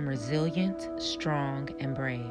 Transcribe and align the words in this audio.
am 0.00 0.08
resilient, 0.08 0.88
strong, 0.98 1.68
and 1.78 1.94
brave. 1.94 2.24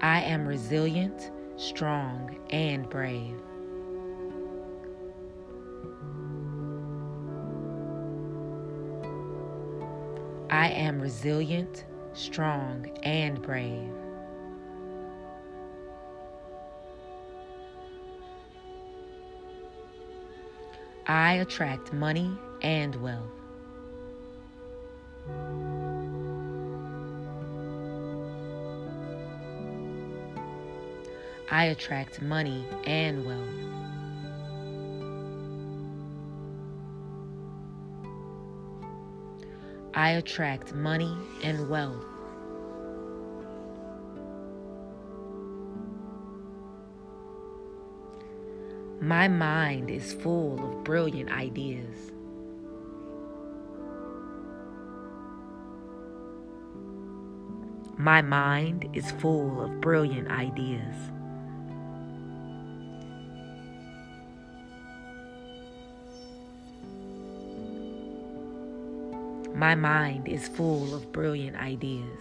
I 0.00 0.22
am 0.22 0.48
resilient, 0.48 1.30
strong, 1.56 2.38
and 2.48 2.88
brave. 2.88 3.38
I 10.48 10.68
am 10.70 10.98
resilient, 10.98 11.84
strong, 12.14 12.86
and 13.02 13.42
brave. 13.42 14.07
I 21.10 21.36
attract 21.36 21.94
money 21.94 22.36
and 22.60 22.94
wealth. 22.96 23.32
I 31.50 31.64
attract 31.64 32.20
money 32.20 32.62
and 32.84 33.24
wealth. 33.24 33.48
I 39.94 40.10
attract 40.10 40.74
money 40.74 41.16
and 41.42 41.70
wealth. 41.70 42.17
My 49.00 49.28
mind 49.28 49.90
is 49.90 50.12
full 50.12 50.58
of 50.58 50.82
brilliant 50.82 51.30
ideas. 51.30 52.10
My 57.96 58.22
mind 58.22 58.88
is 58.92 59.08
full 59.12 59.60
of 59.62 59.80
brilliant 59.80 60.28
ideas. 60.28 60.96
My 69.54 69.76
mind 69.76 70.26
is 70.26 70.48
full 70.48 70.92
of 70.92 71.12
brilliant 71.12 71.56
ideas. 71.56 72.18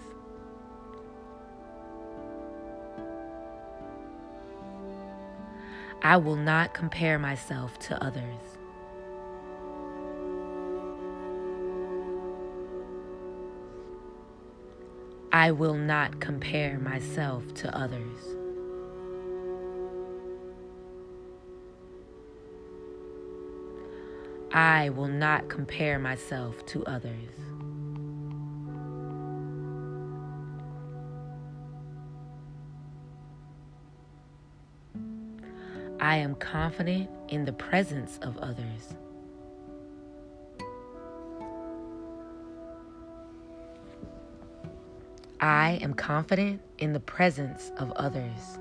I 6.08 6.16
will 6.16 6.38
not 6.38 6.74
compare 6.74 7.20
myself 7.20 7.78
to 7.80 8.02
others. 8.02 8.40
I 15.34 15.52
will 15.52 15.74
not 15.74 16.22
compare 16.22 16.80
myself 16.80 17.54
to 17.56 17.78
others. 17.78 18.20
I 24.54 24.88
will 24.88 25.10
not 25.10 25.50
compare 25.50 26.00
myself 26.00 26.66
to 26.68 26.86
others. 26.86 27.57
I 36.08 36.16
am 36.16 36.36
confident 36.36 37.10
in 37.28 37.44
the 37.44 37.52
presence 37.52 38.18
of 38.22 38.38
others. 38.38 38.96
I 45.42 45.80
am 45.82 45.94
confident 45.94 46.62
in 46.78 46.94
the 46.94 47.02
presence 47.02 47.74
of 47.76 47.92
others. 47.92 48.58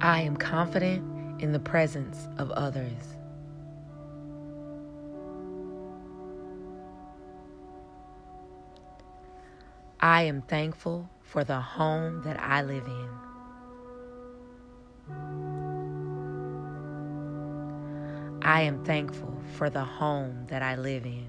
I 0.00 0.20
am 0.20 0.36
confident 0.36 1.42
in 1.42 1.50
the 1.50 1.58
presence 1.58 2.28
of 2.38 2.52
others. 2.52 3.16
I 10.00 10.22
am 10.22 10.42
thankful 10.42 11.08
for 11.22 11.42
the 11.44 11.60
home 11.60 12.22
that 12.22 12.38
I 12.38 12.62
live 12.62 12.86
in. 12.86 13.08
I 18.42 18.60
am 18.62 18.84
thankful 18.84 19.34
for 19.54 19.70
the 19.70 19.84
home 19.84 20.46
that 20.48 20.62
I 20.62 20.76
live 20.76 21.06
in. 21.06 21.26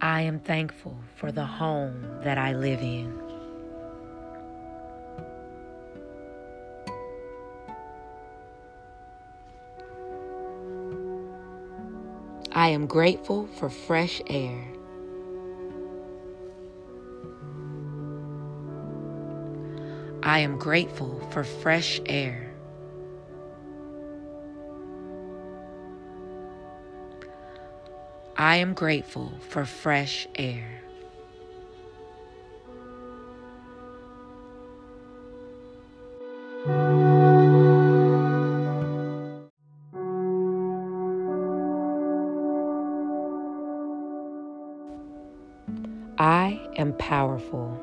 I 0.00 0.20
am 0.22 0.38
thankful 0.40 0.96
for 1.16 1.32
the 1.32 1.44
home 1.44 2.20
that 2.22 2.38
I 2.38 2.52
live 2.52 2.80
in. 2.80 3.27
I 12.58 12.70
am 12.70 12.86
grateful 12.86 13.46
for 13.46 13.70
fresh 13.70 14.20
air. 14.26 14.66
I 20.24 20.40
am 20.40 20.58
grateful 20.58 21.20
for 21.30 21.44
fresh 21.44 22.00
air. 22.06 22.52
I 28.36 28.56
am 28.56 28.74
grateful 28.74 29.32
for 29.50 29.64
fresh 29.64 30.26
air. 30.34 30.82
Powerful. 47.08 47.80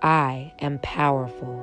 I 0.00 0.54
am 0.60 0.78
powerful. 0.78 1.60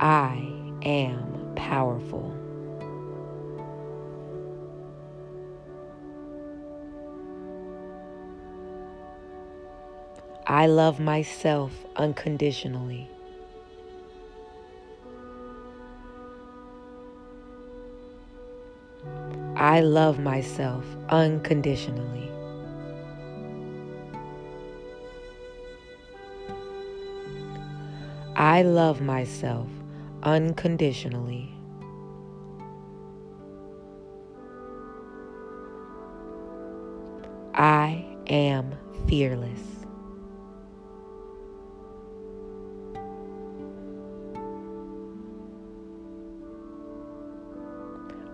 I 0.00 0.36
am 0.82 1.54
powerful. 1.56 2.36
I 10.46 10.66
love 10.66 11.00
myself 11.00 11.86
unconditionally. 11.96 13.08
I 19.60 19.80
love 19.80 20.18
myself 20.18 20.86
unconditionally. 21.10 22.30
I 28.34 28.62
love 28.62 29.02
myself 29.02 29.68
unconditionally. 30.22 31.52
I 37.52 38.02
am 38.28 38.74
fearless. 39.06 39.60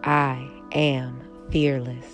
I 0.05 0.49
am 0.71 1.16
fearless. 1.51 2.07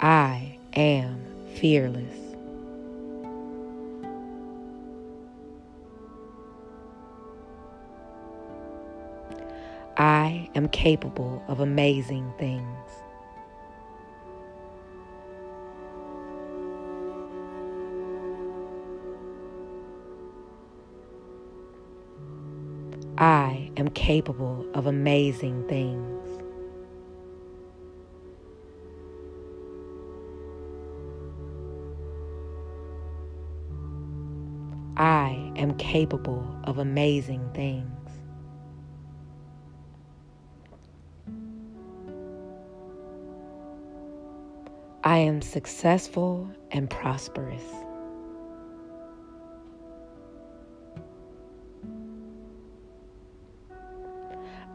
I 0.00 0.58
am 0.74 1.24
fearless. 1.54 2.04
I 9.96 10.50
am 10.54 10.68
capable 10.68 11.42
of 11.48 11.60
amazing 11.60 12.32
things. 12.38 13.03
Am 23.76 23.88
capable 23.88 24.66
of 24.74 24.86
amazing 24.86 25.66
things. 25.68 26.10
I 34.96 35.52
am 35.56 35.76
capable 35.76 36.46
of 36.64 36.78
amazing 36.78 37.50
things. 37.52 37.90
I 45.02 45.18
am 45.18 45.42
successful 45.42 46.48
and 46.70 46.88
prosperous. 46.88 47.83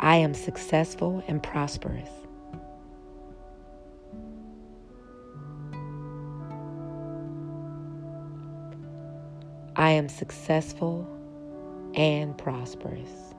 I 0.02 0.16
am 0.16 0.34
successful 0.34 1.22
and 1.28 1.44
prosperous. 1.44 2.10
I 9.76 9.92
am 9.92 10.08
successful 10.08 11.08
and 11.96 12.38
prosperous. 12.38 13.34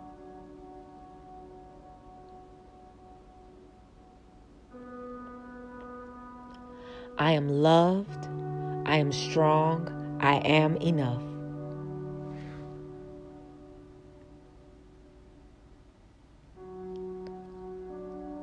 I 7.18 7.32
am 7.32 7.48
loved. 7.48 8.28
I 8.86 8.96
am 8.96 9.12
strong. 9.12 10.18
I 10.20 10.36
am 10.36 10.76
enough. 10.78 11.29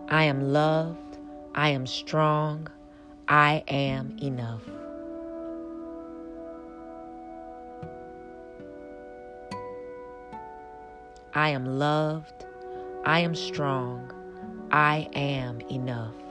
I 0.10 0.24
am 0.24 0.54
loved. 0.54 1.18
I 1.54 1.70
am 1.70 1.86
strong. 1.86 2.70
I 3.28 3.62
am 3.68 4.16
enough. 4.22 4.64
I 11.34 11.50
am 11.50 11.78
loved. 11.78 12.46
I 13.06 13.20
am 13.20 13.36
strong. 13.36 14.10
I 14.72 15.10
am 15.14 15.60
enough. 15.70 16.27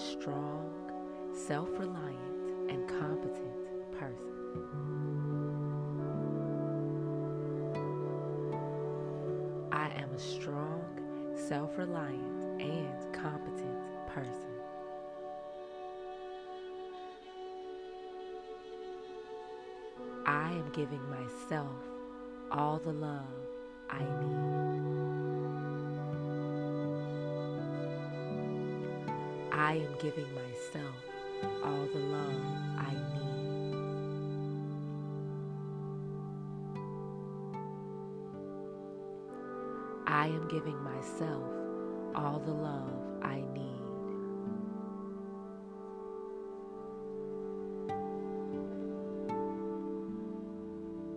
Strong, 0.00 0.70
self 1.32 1.68
reliant, 1.78 2.70
and 2.70 2.88
competent 2.88 3.92
person. 3.92 4.32
I 9.72 9.88
am 9.90 10.10
a 10.14 10.18
strong, 10.18 10.82
self 11.34 11.76
reliant, 11.76 12.60
and 12.60 13.12
competent 13.12 13.76
person. 14.06 14.50
I 20.26 20.50
am 20.50 20.70
giving 20.72 21.02
myself 21.10 21.76
all 22.50 22.78
the 22.78 22.92
love 22.92 23.24
I 23.90 23.98
need. 23.98 24.79
I 29.60 29.74
am 29.74 29.94
giving 29.98 30.26
myself 30.34 30.96
all 31.62 31.86
the 31.92 31.98
love 31.98 32.42
I 32.78 32.94
need. 32.94 33.76
I 40.06 40.28
am 40.28 40.48
giving 40.48 40.82
myself 40.82 41.44
all 42.14 42.38
the 42.40 42.52
love 42.52 43.02
I 43.22 43.44
need. 43.52 43.82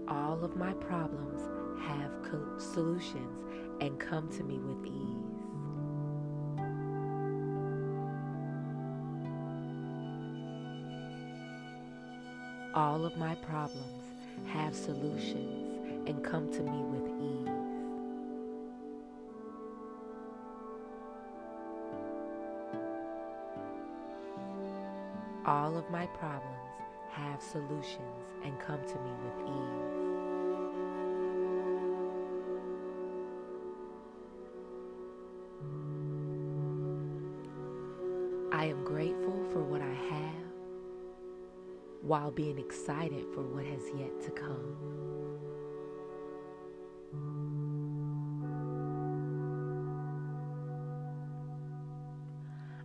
All 0.09 0.43
of 0.43 0.57
my 0.57 0.73
problems 0.73 1.41
have 1.81 2.11
co- 2.29 2.57
solutions 2.57 3.45
and 3.79 3.97
come 3.97 4.27
to 4.31 4.43
me 4.43 4.59
with 4.59 4.85
ease. 4.85 5.42
All 12.75 13.05
of 13.05 13.15
my 13.17 13.35
problems 13.35 14.03
have 14.47 14.75
solutions 14.75 16.07
and 16.07 16.23
come 16.23 16.51
to 16.51 16.63
me 16.63 16.81
with 16.85 17.07
ease. 17.07 17.49
All 25.45 25.77
of 25.77 25.87
my 25.91 26.07
problems 26.17 26.49
have 27.11 27.43
solutions 27.43 27.99
and 28.43 28.59
come 28.59 28.81
to 28.81 28.95
me 28.95 29.11
with 29.23 29.49
ease. 29.49 30.02
While 42.03 42.31
being 42.31 42.59
excited 42.59 43.25
for 43.33 43.41
what 43.41 43.65
has 43.65 43.81
yet 43.97 44.21
to 44.21 44.29
come. 44.31 44.75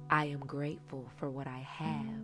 I 0.09 0.27
am 0.27 0.39
grateful 0.39 1.11
for 1.17 1.31
what 1.31 1.49
I 1.49 1.59
have 1.59 2.23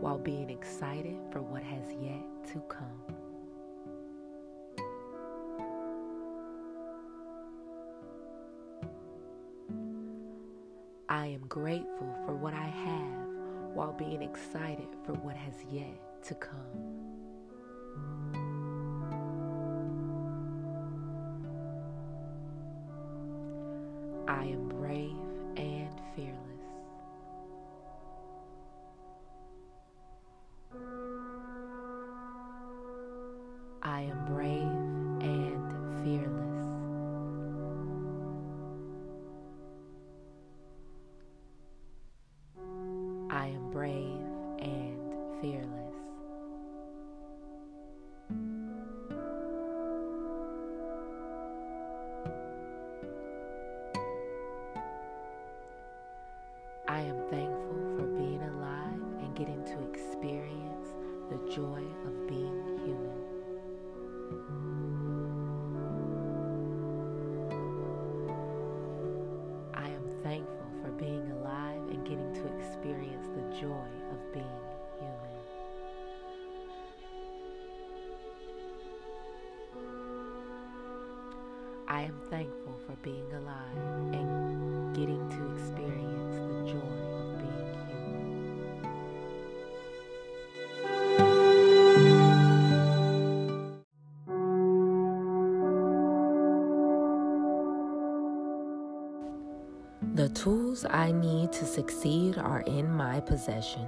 while 0.00 0.18
being 0.18 0.48
excited 0.48 1.18
for 1.32 1.42
what 1.42 1.64
has 1.64 1.92
yet 2.00 2.22
to 2.52 2.62
come. 2.68 3.16
I 11.08 11.26
am 11.26 11.44
grateful 11.48 12.14
for 12.24 12.36
what 12.36 12.54
I 12.54 12.66
have 12.66 13.74
while 13.74 13.92
being 13.92 14.22
excited 14.22 14.88
for 15.04 15.14
what 15.14 15.36
has 15.36 15.54
yet 15.72 16.05
to 16.26 16.34
come. 16.34 16.50
I 24.26 24.44
am 24.46 24.68
brave 24.68 25.25
being 83.02 83.32
alive 83.32 83.76
and 84.12 84.94
getting 84.94 85.28
to 85.28 85.52
experience 85.54 86.36
the 86.36 86.64
joy 86.72 86.96
of 87.20 87.38
being 87.38 87.66
human. 91.96 92.36
The 100.14 100.28
tools 100.30 100.84
I 100.88 101.12
need 101.12 101.52
to 101.52 101.64
succeed 101.66 102.38
are 102.38 102.62
in 102.62 102.90
my 102.90 103.20
possession. 103.20 103.86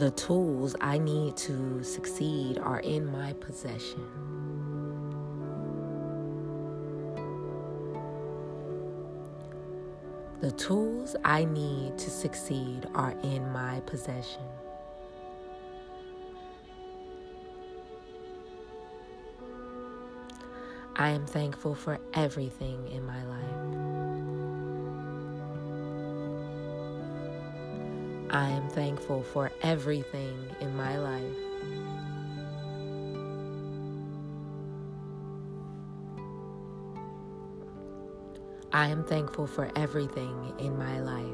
The 0.00 0.12
tools 0.12 0.74
I 0.80 0.96
need 0.96 1.36
to 1.36 1.84
succeed 1.84 2.58
are 2.58 2.80
in 2.80 3.04
my 3.12 3.34
possession. 3.34 4.02
The 10.40 10.52
tools 10.52 11.16
I 11.22 11.44
need 11.44 11.98
to 11.98 12.08
succeed 12.08 12.88
are 12.94 13.14
in 13.22 13.52
my 13.52 13.80
possession. 13.80 14.40
I 20.96 21.10
am 21.10 21.26
thankful 21.26 21.74
for 21.74 21.98
everything 22.14 22.88
in 22.88 23.04
my 23.04 23.22
life. 23.26 23.49
I 28.32 28.48
am 28.50 28.68
thankful 28.68 29.24
for 29.24 29.50
everything 29.60 30.38
in 30.60 30.76
my 30.76 30.96
life. 30.98 31.22
I 38.72 38.86
am 38.86 39.02
thankful 39.02 39.48
for 39.48 39.68
everything 39.74 40.54
in 40.60 40.78
my 40.78 41.00
life. 41.00 41.24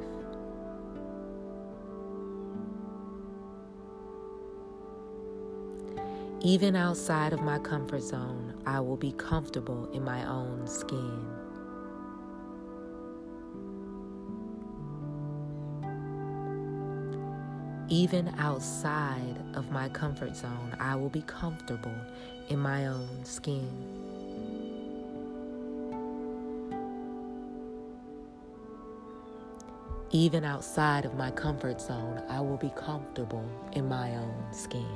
Even 6.41 6.75
outside 6.77 7.35
of 7.35 7.43
my 7.43 7.59
comfort 7.59 8.05
zone, 8.05 8.55
I 8.65 8.81
will 8.81 8.97
be 8.97 9.13
comfortable 9.13 9.87
in 9.93 10.03
my 10.03 10.27
own 10.27 10.67
skin. 10.67 11.46
Even 17.89 18.35
outside 18.39 19.37
of 19.55 19.71
my 19.71 19.89
comfort 19.91 20.35
zone, 20.35 20.77
I 20.81 20.97
will 20.97 21.09
be 21.09 21.23
comfortable 21.23 21.95
in 22.49 22.59
my 22.59 22.87
own 22.89 23.25
skin. 23.25 23.71
Even 30.11 30.45
outside 30.45 31.05
of 31.05 31.15
my 31.15 31.31
comfort 31.31 31.81
zone, 31.81 32.21
I 32.29 32.41
will 32.41 32.57
be 32.57 32.73
comfortable 32.75 33.49
in 33.73 33.89
my 33.89 34.17
own 34.17 34.53
skin. 34.53 34.87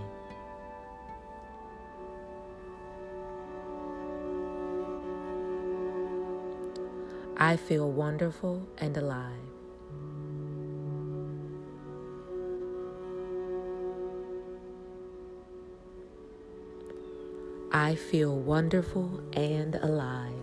I 7.36 7.56
feel 7.56 7.90
wonderful 7.90 8.66
and 8.78 8.96
alive. 8.96 9.49
I 17.82 17.94
feel 17.94 18.36
wonderful 18.36 19.22
and 19.32 19.74
alive. 19.76 20.34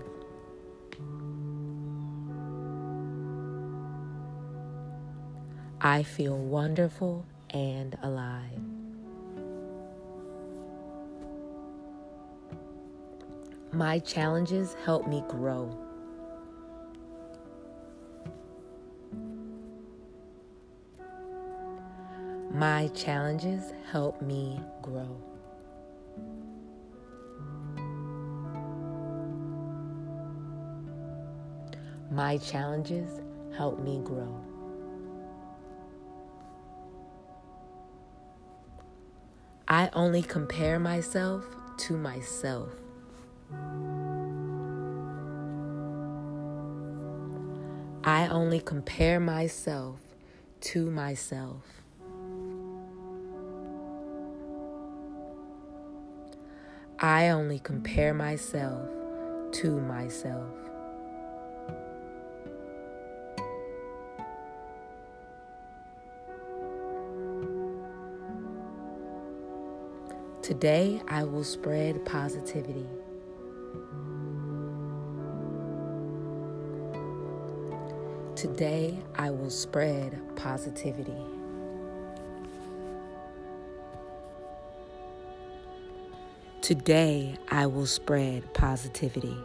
I 5.79 6.01
feel 6.01 6.35
wonderful 6.35 7.27
and 7.51 7.95
alive. 8.01 8.59
My 13.71 13.99
challenges 13.99 14.75
help 14.83 15.07
me 15.07 15.23
grow. 15.29 15.69
My 22.51 22.87
challenges 22.95 23.73
help 23.91 24.23
me 24.23 24.59
grow. 24.81 25.36
My 32.17 32.39
challenges 32.39 33.21
help 33.55 33.77
me 33.77 34.01
grow. 34.03 34.43
I 39.67 39.91
only 39.93 40.23
compare 40.23 40.79
myself 40.79 41.45
to 41.77 41.95
myself. 41.95 42.71
I 48.03 48.27
only 48.31 48.61
compare 48.61 49.19
myself 49.19 49.99
to 50.61 50.89
myself. 50.89 51.65
I 56.99 57.29
only 57.29 57.59
compare 57.59 58.15
myself 58.15 58.89
to 59.51 59.79
myself. 59.81 60.66
Today, 70.47 71.01
I 71.09 71.25
will 71.25 71.43
spread 71.43 72.05
positivity. 72.05 72.85
Today, 78.37 78.97
I 79.17 79.29
will 79.29 79.49
spread 79.49 80.17
positivity. 80.37 81.11
Today, 86.61 87.35
I 87.49 87.65
will 87.65 87.85
spread 87.85 88.53
positivity. 88.53 89.35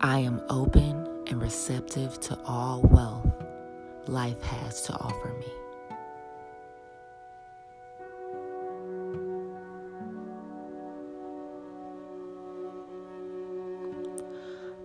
I 0.00 0.18
am 0.18 0.42
open 0.50 1.24
and 1.26 1.40
receptive 1.40 2.20
to 2.20 2.38
all 2.44 2.82
wealth 2.82 3.32
life 4.06 4.42
has 4.42 4.82
to 4.82 4.92
offer 4.92 5.34
me. 5.38 5.46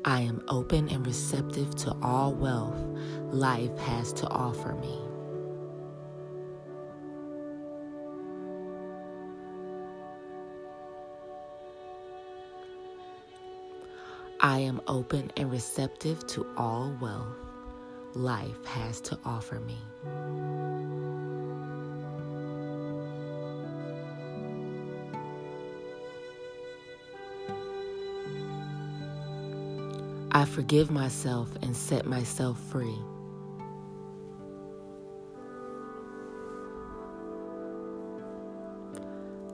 I 0.05 0.21
am 0.21 0.41
open 0.47 0.87
and 0.87 1.05
receptive 1.05 1.75
to 1.75 1.95
all 2.01 2.33
wealth 2.33 2.79
life 3.31 3.77
has 3.79 4.13
to 4.13 4.27
offer 4.29 4.73
me. 4.75 5.10
I 14.43 14.57
am 14.57 14.81
open 14.87 15.31
and 15.37 15.51
receptive 15.51 16.25
to 16.27 16.47
all 16.57 16.91
wealth 16.99 17.37
life 18.15 18.65
has 18.65 18.99
to 19.01 19.19
offer 19.23 19.59
me. 19.59 19.77
I 30.31 30.45
forgive 30.45 30.89
myself 30.89 31.49
and 31.61 31.77
set 31.77 32.07
myself 32.07 32.59
free. 32.71 32.97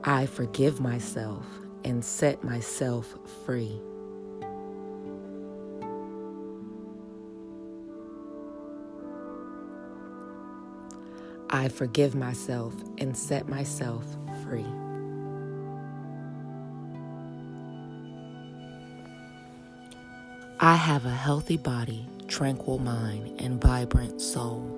I 0.02 0.24
forgive 0.24 0.80
myself 0.80 1.44
and 1.84 2.02
set 2.02 2.42
myself 2.42 3.18
free. 3.44 3.82
I 11.50 11.68
forgive 11.68 12.14
myself 12.14 12.74
and 12.98 13.16
set 13.16 13.48
myself 13.48 14.04
free. 14.44 14.66
I 20.60 20.74
have 20.74 21.06
a 21.06 21.10
healthy 21.10 21.56
body, 21.56 22.06
tranquil 22.26 22.78
mind, 22.78 23.40
and 23.40 23.60
vibrant 23.60 24.20
soul. 24.20 24.74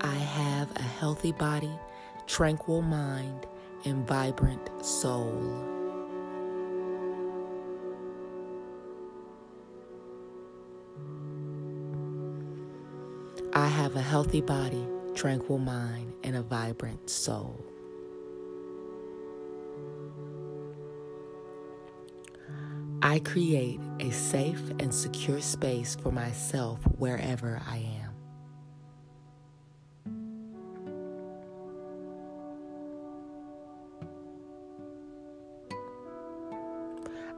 I 0.00 0.14
have 0.14 0.70
a 0.74 0.82
healthy 0.82 1.32
body, 1.32 1.78
tranquil 2.26 2.82
mind, 2.82 3.46
and 3.84 4.06
vibrant 4.08 4.84
soul. 4.84 5.83
I 13.56 13.68
have 13.68 13.94
a 13.94 14.02
healthy 14.02 14.40
body, 14.40 14.84
tranquil 15.14 15.58
mind, 15.58 16.12
and 16.24 16.34
a 16.34 16.42
vibrant 16.42 17.08
soul. 17.08 17.64
I 23.00 23.20
create 23.20 23.78
a 24.00 24.10
safe 24.10 24.60
and 24.80 24.92
secure 24.92 25.40
space 25.40 25.96
for 26.02 26.10
myself 26.10 26.80
wherever 26.98 27.62
I 27.64 27.76
am. 27.76 28.10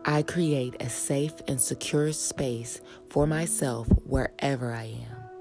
I 0.06 0.22
create 0.22 0.76
a 0.80 0.88
safe 0.88 1.34
and 1.46 1.60
secure 1.60 2.10
space 2.14 2.80
for 3.10 3.26
myself 3.26 3.86
wherever 4.06 4.72
I 4.72 4.84
am. 4.84 5.35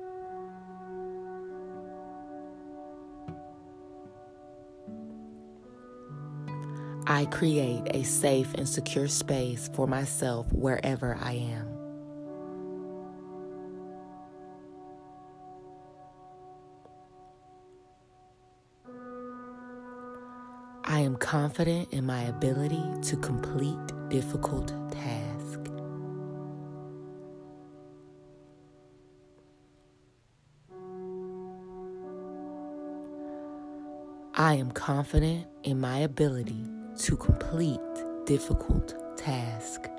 I 7.15 7.23
create 7.27 7.83
a 7.91 8.03
safe 8.03 8.53
and 8.55 8.67
secure 8.67 9.07
space 9.07 9.69
for 9.73 9.87
myself 9.87 10.51
wherever 10.51 11.17
I 11.21 11.31
am. 11.31 11.65
I 20.83 20.99
am 20.99 21.15
confident 21.15 21.93
in 21.93 22.05
my 22.05 22.23
ability 22.23 22.83
to 23.03 23.15
complete 23.15 23.79
difficult 24.09 24.73
tasks. 24.91 25.69
I 34.33 34.55
am 34.55 34.69
confident 34.71 35.47
in 35.63 35.79
my 35.79 35.99
ability 35.99 36.65
to 36.97 37.17
complete 37.17 37.79
difficult 38.25 39.17
task. 39.17 39.89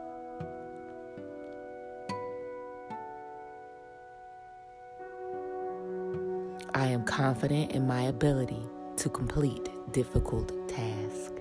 I 6.75 6.87
am 6.87 7.05
confident 7.05 7.73
in 7.73 7.87
my 7.87 8.03
ability 8.05 8.63
to 8.97 9.09
complete 9.11 9.69
difficult 9.93 10.53
tasks. 10.69 11.36